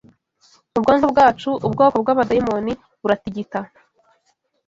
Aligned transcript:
Mu 0.71 0.79
bwonko 0.83 1.07
bwacu, 1.13 1.49
ubwoko 1.67 1.95
bw'Abadayimoni 2.03 2.71
buratigita 3.01 3.59